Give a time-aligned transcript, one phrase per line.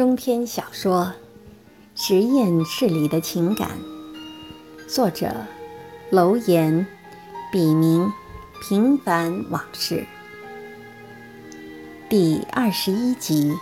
[0.00, 1.12] 中篇小说
[2.02, 3.68] 《实验室里的情感》，
[4.88, 5.30] 作者
[6.08, 6.86] 楼岩，
[7.52, 8.10] 笔名
[8.62, 10.06] 平凡往事，
[12.08, 13.54] 第二十一集，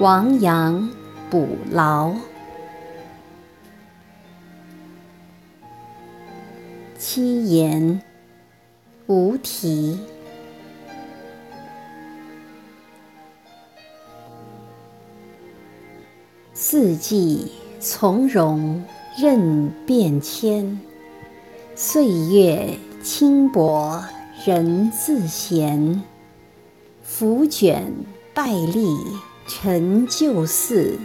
[0.00, 0.90] 亡羊
[1.30, 2.16] 补牢，
[6.98, 8.02] 七言
[9.06, 10.00] 无题。
[16.74, 18.82] 四季从容
[19.20, 20.80] 任变迁，
[21.74, 24.02] 岁月轻薄
[24.46, 26.02] 人自闲。
[27.02, 27.92] 拂卷
[28.32, 28.86] 败笠
[29.46, 30.98] 陈旧似，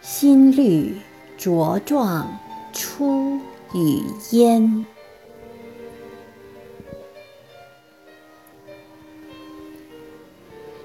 [0.00, 0.96] 新绿
[1.36, 2.38] 茁壮
[2.72, 3.36] 出
[3.74, 4.00] 与
[4.30, 4.86] 烟。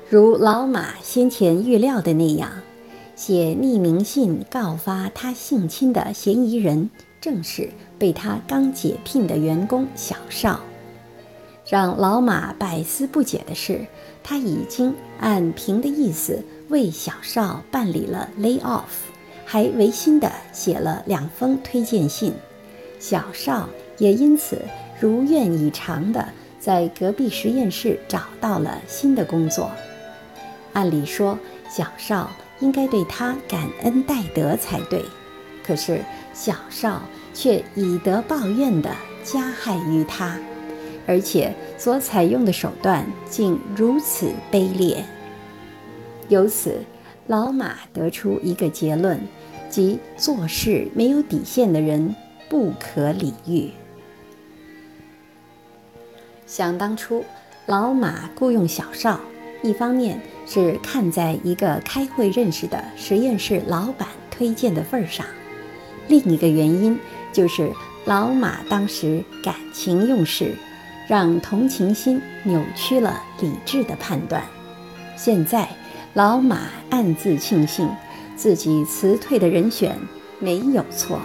[0.10, 2.50] 如老马先前预料的那样。
[3.26, 6.90] 写匿名信告发他性侵的嫌疑人，
[7.22, 10.60] 正是被他刚解聘的员工小邵。
[11.66, 13.88] 让老马百思不解的是，
[14.22, 18.92] 他已经按平的意思为小邵办理了 lay off，
[19.46, 22.34] 还违心的写了两封推荐信。
[23.00, 24.62] 小邵也因此
[25.00, 26.28] 如愿以偿的
[26.60, 29.72] 在隔壁实验室找到了新的工作。
[30.74, 32.30] 按理说，小邵。
[32.64, 35.04] 应该对他感恩戴德才对，
[35.62, 36.00] 可是
[36.34, 37.02] 小邵
[37.34, 38.90] 却以德报怨地
[39.22, 40.40] 加害于他，
[41.06, 45.04] 而且所采用的手段竟如此卑劣。
[46.30, 46.80] 由此，
[47.28, 49.20] 老马得出一个结论，
[49.70, 52.16] 即做事没有底线的人
[52.48, 53.72] 不可理喻。
[56.48, 57.26] 想当初，
[57.66, 59.20] 老马雇佣小邵，
[59.62, 60.18] 一方面。
[60.46, 65.26] 是看在一个开会认识的实验室老板推荐的份上，
[66.08, 67.00] 另一个原因
[67.32, 67.72] 就是
[68.06, 70.56] 老马当时感情用事，
[71.08, 74.44] 让同情心扭曲了理智的判断。
[75.16, 75.68] 现在
[76.14, 77.90] 老马暗自庆幸
[78.36, 79.98] 自己辞退的人选
[80.40, 81.20] 没有错。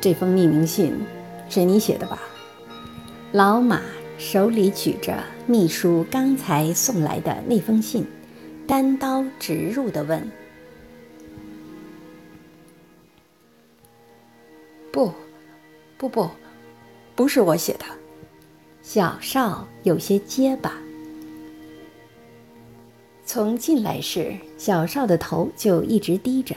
[0.00, 0.94] 这封匿名信
[1.48, 2.18] 是你写的吧，
[3.32, 3.80] 老马？
[4.18, 8.06] 手里举着秘书刚才送来的那封信，
[8.66, 10.30] 单刀直入地问
[14.90, 15.12] ：“不，
[15.98, 16.28] 不不，
[17.14, 17.84] 不是我写的。”
[18.82, 20.72] 小邵有些结巴。
[23.24, 26.56] 从进来时，小邵的头就一直低着，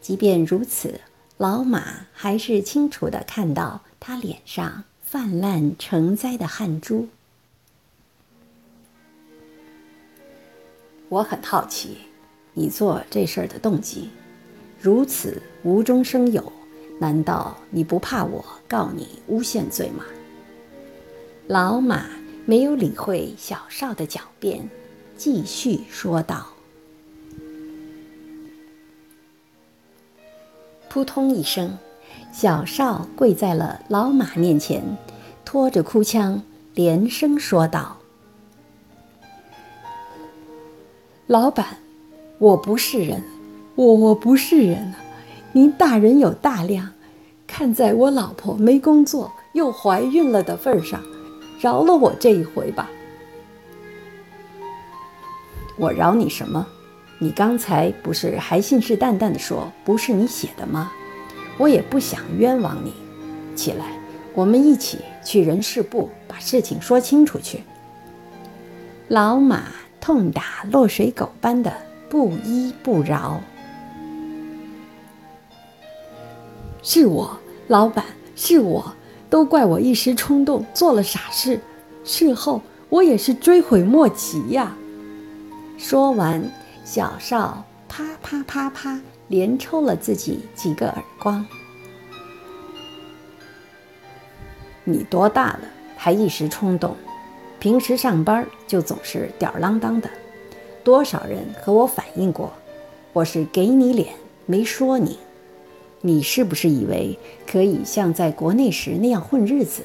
[0.00, 1.00] 即便如此，
[1.38, 4.84] 老马还是清楚地看到他脸上。
[5.10, 7.08] 泛滥成灾的汗珠，
[11.08, 11.96] 我很好奇，
[12.54, 14.10] 你做这事儿的动机，
[14.80, 16.52] 如此无中生有，
[17.00, 20.04] 难道你不怕我告你诬陷罪吗？
[21.48, 22.06] 老马
[22.46, 24.70] 没有理会小邵的狡辩，
[25.16, 26.46] 继续说道
[30.88, 31.76] ：“扑通一声。”
[32.32, 34.82] 小邵跪在了老马面前，
[35.44, 36.42] 拖着哭腔，
[36.74, 37.96] 连声说道
[41.26, 41.78] ：“老板，
[42.38, 43.22] 我不是人，
[43.74, 44.96] 我我不是人啊！
[45.52, 46.90] 您大人有大量，
[47.46, 51.02] 看在我老婆没工作又怀孕了的份上，
[51.60, 52.88] 饶了我这一回吧。
[55.76, 56.66] 我饶你什么？
[57.18, 60.92] 你刚才不是还信誓旦旦地说不是你写的吗？”
[61.58, 62.92] 我也不想冤枉你，
[63.54, 63.98] 起来，
[64.34, 67.62] 我们一起去人事部把事情说清楚去。
[69.08, 69.64] 老马
[70.00, 71.72] 痛打落水狗般的
[72.08, 73.40] 不依不饶。
[76.82, 77.38] 是我，
[77.68, 78.04] 老板，
[78.34, 78.94] 是我，
[79.28, 81.60] 都怪我一时冲动做了傻事，
[82.04, 84.74] 事后我也是追悔莫及呀。
[85.76, 86.42] 说完，
[86.84, 89.00] 小邵啪啪啪啪。
[89.26, 91.44] 连抽了自己几个耳光。
[94.84, 95.60] 你多大了，
[95.96, 96.96] 还一时冲动？
[97.58, 100.08] 平时上班就总是吊儿郎当的。
[100.84, 102.52] 多少人和我反映过，
[103.12, 104.14] 我是给你脸
[104.46, 105.18] 没说你。
[106.00, 109.82] 你是不是以为可以像在国内时那样混日子？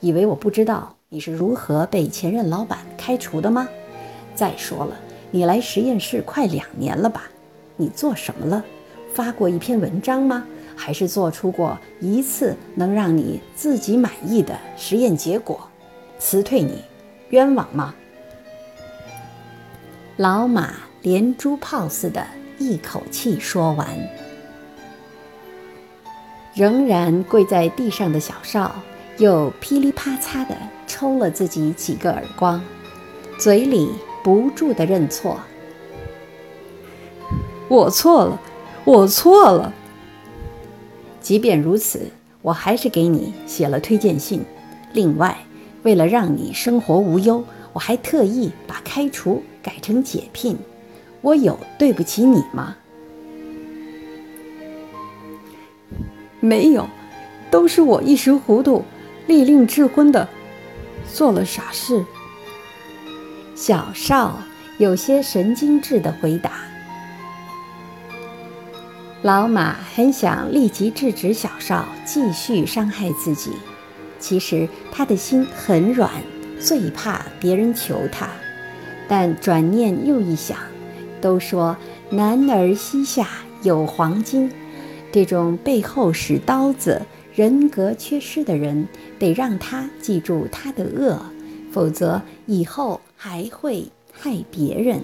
[0.00, 3.68] 以为我不知道你是如何被前任老板开除的吗？
[4.34, 4.96] 再说了，
[5.30, 7.30] 你来实验室快两年了吧？
[7.76, 8.64] 你做什么了？
[9.12, 10.44] 发过一篇文章吗？
[10.74, 15.68] 还是做出过一次能让你自己满意的实验结果？
[16.18, 16.82] 辞退你，
[17.30, 17.94] 冤枉吗？
[20.16, 22.26] 老马连珠炮似的
[22.58, 23.86] 一口气说完。
[26.54, 28.74] 仍然跪在地上的小少，
[29.18, 30.56] 又噼里啪嚓地
[30.86, 32.62] 抽了自己几个耳光，
[33.38, 33.90] 嘴里
[34.22, 35.38] 不住的认错
[37.68, 38.40] ：“我错了，
[38.84, 39.72] 我错了。
[41.20, 42.10] 即便如此，
[42.42, 44.44] 我还是给你写了推荐信。
[44.92, 45.36] 另外，
[45.82, 47.42] 为了让你生活无忧，
[47.72, 50.56] 我还特意把开除改成解聘。
[51.22, 52.76] 我有对不起你吗？”
[56.38, 56.88] 没有，
[57.50, 58.84] 都是我一时糊涂，
[59.26, 60.28] 利令智昏的
[61.12, 62.04] 做了傻事。
[63.56, 64.38] 小少
[64.78, 66.52] 有些神经质的回答。
[69.26, 73.50] 老马很想立即制止小少继续伤害自己，
[74.20, 76.08] 其实他的心很软，
[76.60, 78.28] 最怕别人求他。
[79.08, 80.56] 但转念又一想，
[81.20, 81.76] 都说
[82.08, 83.26] 男儿膝下
[83.64, 84.48] 有黄金。
[85.10, 87.02] 这种背后使刀子、
[87.34, 88.86] 人格缺失的人，
[89.18, 91.20] 得让他记住他的恶，
[91.72, 95.00] 否则以后还会害别人。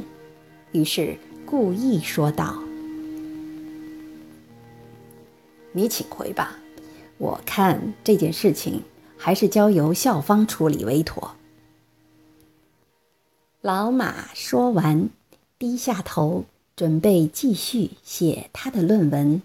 [0.70, 2.62] 于是故意说道
[5.72, 6.58] ：“你请回吧，
[7.18, 8.82] 我看这件事情
[9.16, 11.36] 还是交由校方处理为妥。”
[13.62, 15.08] 老马说完，
[15.58, 19.40] 低下头，准备继续写他的论文。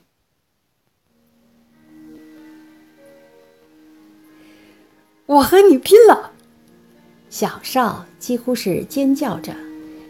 [5.28, 6.32] 我和你拼了！
[7.30, 9.54] 小少几乎是尖叫着，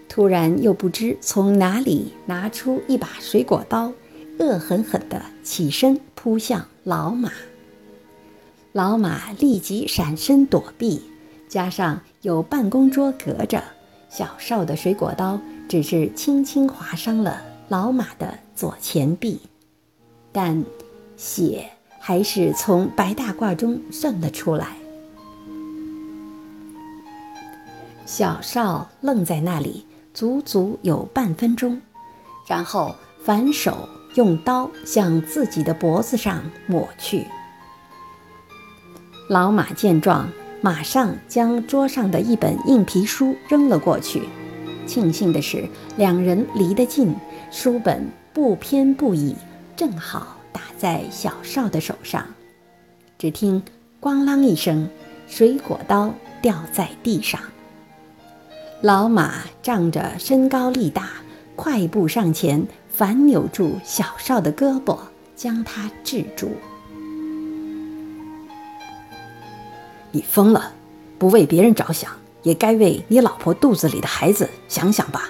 [0.07, 3.91] 突然又不知从哪里拿出一把水果刀，
[4.39, 7.31] 恶狠狠地起身扑向老马。
[8.73, 11.01] 老马立即闪身躲避，
[11.49, 13.63] 加上有办公桌隔着，
[14.09, 19.41] 小邵的水果刀只是轻轻划伤了老马的左前臂，
[20.31, 20.63] 但
[21.15, 21.69] 血
[21.99, 24.77] 还是从白大褂中渗了出来。
[28.05, 31.81] 小邵愣在那里，足足有半分钟，
[32.47, 37.27] 然后反手用刀向自己的脖子上抹去。
[39.29, 40.27] 老马见状，
[40.59, 44.23] 马上将桌上的一本硬皮书扔了过去。
[44.87, 47.15] 庆幸的是，两人离得近，
[47.51, 49.35] 书本不偏不倚，
[49.75, 52.25] 正好打在小少的手上。
[53.19, 53.61] 只听
[54.01, 54.89] “咣啷”一声，
[55.27, 56.11] 水果刀
[56.41, 57.39] 掉在地上。
[58.81, 61.09] 老马仗着身高力大，
[61.55, 62.65] 快步上前，
[62.97, 64.97] 反扭住小少的胳膊，
[65.35, 66.49] 将他制住。
[70.09, 70.73] 你疯了！
[71.19, 72.11] 不为别人着想，
[72.41, 75.29] 也该为你老婆肚子里的孩子想想吧。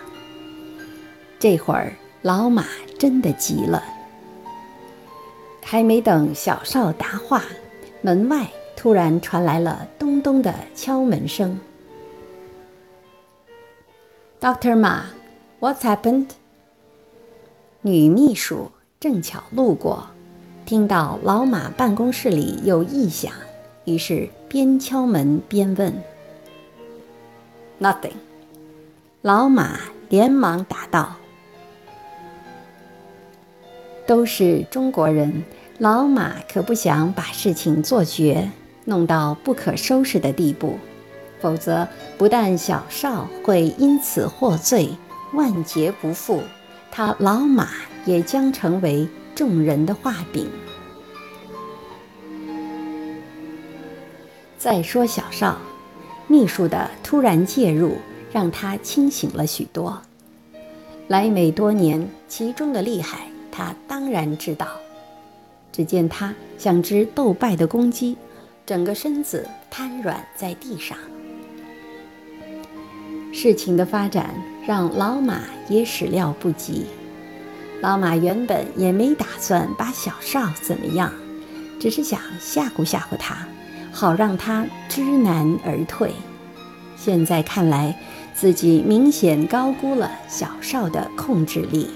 [1.38, 1.92] 这会儿，
[2.22, 2.64] 老马
[2.98, 3.84] 真的急了。
[5.62, 7.44] 还没等小少答话，
[8.02, 11.60] 门外突然传来了咚咚的敲门声。
[14.40, 15.02] Doctor Ma,
[15.60, 16.28] what's happened?
[17.82, 20.08] 女秘书正巧路过，
[20.66, 23.32] 听到老马办公室里有异响，
[23.86, 25.94] 于是边敲门边问
[27.80, 28.14] ：“Nothing。”
[29.22, 29.80] 老马
[30.10, 31.16] 连忙答道
[34.08, 35.44] ：“都是中国人，
[35.78, 38.50] 老马可不想把事情做绝，
[38.86, 40.78] 弄到不可收拾的地步。”
[41.40, 44.90] 否则，不但小少会因此获罪，
[45.34, 46.42] 万劫不复，
[46.98, 47.70] 他老马
[48.08, 50.50] 也将成为众人的画饼。
[54.58, 55.60] 再说小少，
[56.26, 57.98] 秘书的突然介入
[58.32, 60.02] 让他清醒了许多。
[61.08, 64.68] 来美多年，其中的厉害，他当然知道。
[65.72, 68.18] 只见他像只斗败的公鸡，
[68.66, 70.98] 整个身子瘫软在地上。
[73.40, 74.34] 事情的发展
[74.66, 76.88] 让老马也始料不及。
[77.82, 81.14] 老马原本也没打算把小少怎么样，
[81.80, 83.48] 只是想吓唬吓唬他，
[83.92, 86.12] 好让他知难而退。
[86.98, 87.96] 现在看来，
[88.34, 91.92] 自己明显高估了小少的控制力。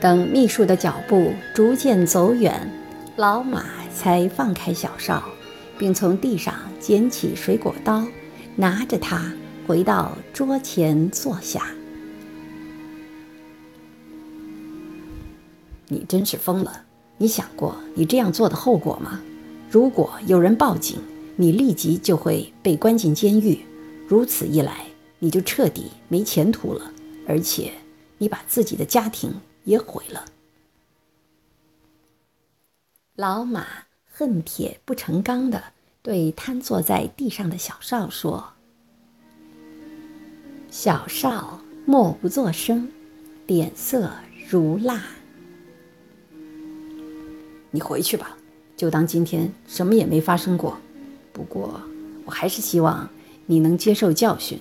[0.00, 2.70] 等秘书的脚步逐渐走远，
[3.16, 5.24] 老马才放开小少，
[5.76, 8.06] 并从地上捡起水果刀。
[8.56, 9.32] 拿着它
[9.66, 11.66] 回到桌前坐下。
[15.88, 16.84] 你真是疯了！
[17.18, 19.20] 你想过你这样做的后果吗？
[19.70, 20.98] 如果有人报警，
[21.36, 23.60] 你立即就会被关进监狱。
[24.08, 24.86] 如此一来，
[25.18, 26.92] 你就彻底没前途了，
[27.26, 27.72] 而且
[28.18, 29.32] 你把自己的家庭
[29.64, 30.24] 也毁了。”
[33.16, 33.66] 老马
[34.10, 35.62] 恨铁不成钢的
[36.04, 38.44] 对瘫坐在地上的小少说
[40.70, 42.86] ：“小少默不作声，
[43.46, 44.12] 脸色
[44.46, 45.02] 如蜡。
[47.70, 48.36] 你回去吧，
[48.76, 50.76] 就当今天什么也没发生过。
[51.32, 51.80] 不过，
[52.26, 53.08] 我还是希望
[53.46, 54.60] 你能接受教训。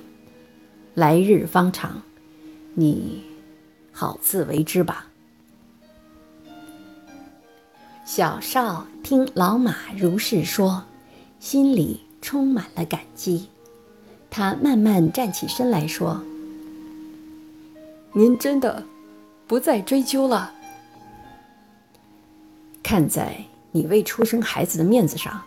[0.94, 2.02] 来日方长，
[2.74, 3.22] 你
[3.92, 5.08] 好自为之吧。”
[8.08, 10.86] 小少听老马如是说，
[11.44, 13.50] 心里充满了感激。
[14.30, 16.24] 他慢慢站起身来说
[18.16, 18.86] ：“您真的
[19.46, 20.54] 不再追究了？
[22.82, 25.42] 看在你未出生孩子的面子上，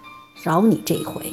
[0.45, 1.33] 饶你这一回。”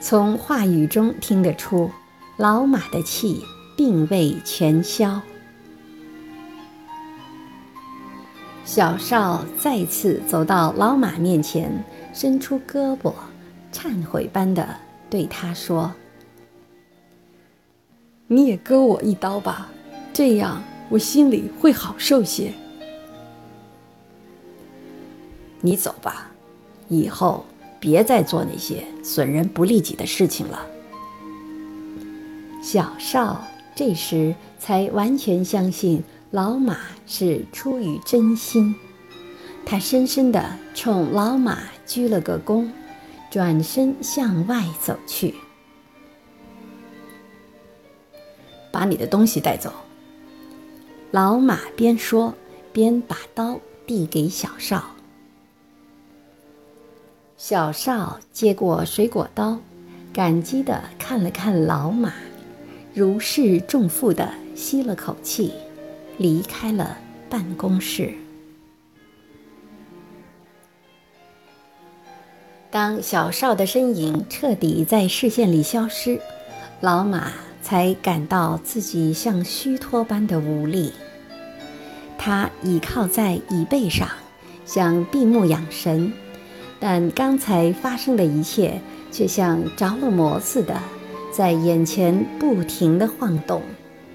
[0.00, 1.90] 从话语中听得出，
[2.36, 3.42] 老马的气
[3.76, 5.20] 并未全消。
[8.68, 11.72] 小少再次走到老马面前，
[12.12, 13.14] 伸出胳膊，
[13.72, 14.76] 忏悔般的
[15.08, 15.90] 对他说
[18.28, 19.70] ：“你也割我一刀吧，
[20.12, 22.52] 这样我心里会好受些。”
[25.62, 26.30] 你走吧，
[26.88, 27.46] 以后
[27.80, 30.66] 别再做那些损人不利己的事情了。
[32.62, 33.42] 小少
[33.74, 36.04] 这时才完全相信。
[36.30, 38.74] 老马是出于真心，
[39.64, 40.44] 他深深地
[40.74, 42.68] 冲老马鞠了个躬，
[43.30, 45.34] 转身向外走去。
[48.70, 49.72] 把你的东西带走。
[51.10, 52.34] 老马边说
[52.74, 54.94] 边把刀递给小少。
[57.38, 59.58] 小少接过水果刀，
[60.12, 62.12] 感激地看了看老马，
[62.92, 65.54] 如释重负地吸了口气。
[66.18, 66.98] 离开了
[67.30, 68.12] 办公室。
[72.70, 76.20] 当小少的身影彻底在视线里消失，
[76.82, 77.32] 老马
[77.62, 80.92] 才感到自己像虚脱般的无力。
[82.18, 84.06] 他倚靠在椅背上，
[84.66, 86.12] 想闭目养神，
[86.78, 90.78] 但刚才发生的一切却像着了魔似的，
[91.32, 93.62] 在眼前不停地晃动，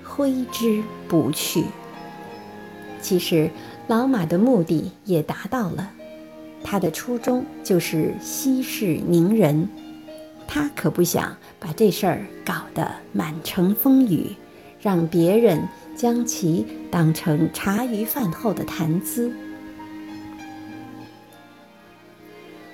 [0.03, 1.63] 挥之不去。
[3.03, 3.51] 其实，
[3.87, 5.91] 老马的目的也达到了，
[6.63, 9.67] 他的初衷就是息事宁人，
[10.47, 14.31] 他可不想把这事儿搞得满城风雨，
[14.81, 15.67] 让别人
[15.97, 19.29] 将其当成茶余饭后的谈资。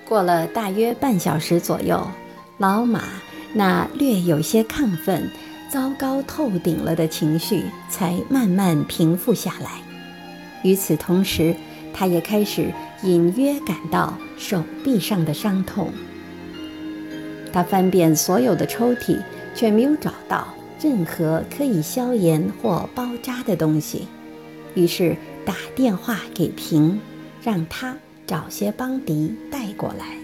[0.07, 2.07] 过了大约半小时左右，
[2.59, 3.03] 老马
[3.53, 5.27] 那略有些亢奋、
[5.71, 9.81] 糟糕透顶了的情绪才慢慢平复下来。
[10.63, 11.55] 与此同时，
[11.93, 12.71] 他也开始
[13.03, 15.91] 隐约感到手臂上的伤痛。
[17.51, 19.19] 他翻遍所有的抽屉，
[19.55, 20.47] 却没有找到
[20.81, 24.07] 任何可以消炎或包扎的东西，
[24.75, 26.99] 于是打电话给平，
[27.41, 27.97] 让他
[28.27, 30.15] 找些邦迪带过来。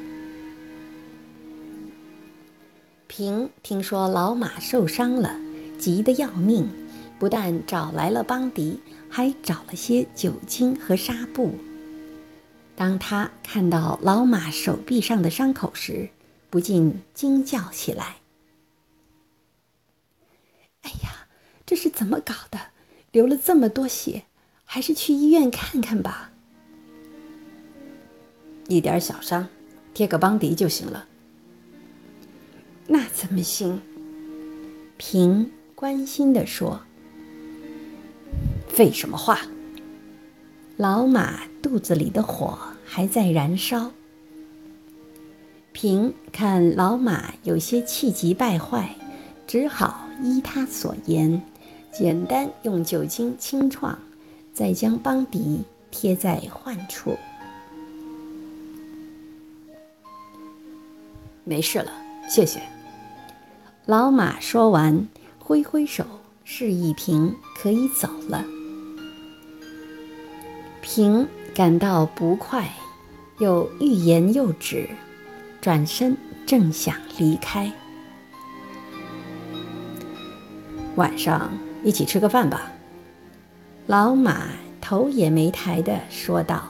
[3.08, 5.36] 平听说老马受伤了，
[5.80, 6.68] 急得要命，
[7.18, 8.80] 不但找来了邦迪。
[9.16, 11.56] 还找了些酒精和纱布。
[12.76, 16.10] 当他看到老马手臂上的伤口时，
[16.50, 18.18] 不禁惊叫起来
[20.84, 21.28] ：“哎呀，
[21.66, 22.60] 这是怎么搞的？
[23.14, 24.24] 流了这么多血，
[24.66, 26.32] 还是去医院看看吧。
[28.68, 29.48] 一点小伤，
[29.94, 31.08] 贴个邦迪就行了。”
[32.88, 33.82] 那怎么行？
[34.98, 36.82] 平关心地说。
[38.76, 39.40] 废什么话！
[40.76, 43.90] 老马肚子里的火还在燃烧。
[45.72, 48.94] 平看老马有些气急败坏，
[49.48, 51.42] 只好依他所言，
[51.90, 53.98] 简单用酒精清创，
[54.54, 57.18] 再将邦迪贴在患处。
[61.46, 61.90] 没事了，
[62.30, 62.62] 谢谢。
[63.86, 65.08] 老马说完，
[65.40, 66.04] 挥挥手，
[66.44, 68.44] 示意平可以走了。
[70.88, 72.70] 平感到不快，
[73.40, 74.88] 又欲言又止，
[75.60, 76.16] 转身
[76.46, 77.74] 正想离开。
[80.96, 81.52] 晚上
[81.84, 82.72] 一起吃个饭吧。
[83.88, 84.50] 老马
[84.80, 86.70] 头也没抬的说道：“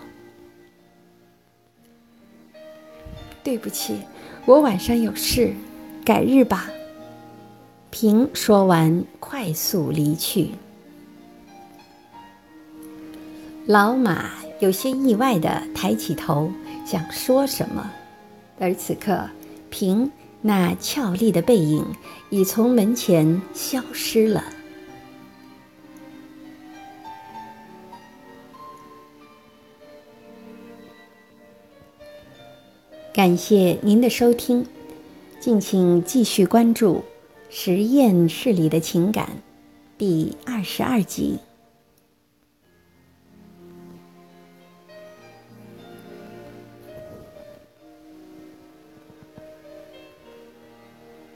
[3.43, 3.99] 对不起，
[4.45, 5.53] 我晚上有事，
[6.05, 6.69] 改日吧。”
[7.91, 10.51] 平说完，快速离去。
[13.67, 14.29] 老马
[14.59, 16.51] 有些意外地抬起头，
[16.85, 17.91] 想说什么，
[18.59, 19.27] 而此刻，
[19.71, 21.83] 平那俏丽的背影
[22.29, 24.43] 已从门前消失了。
[33.11, 34.63] 感谢您的收听，
[35.39, 37.03] 敬请继续关注。
[37.49, 39.29] 实验室里的情感，
[39.97, 41.39] 第二十二集。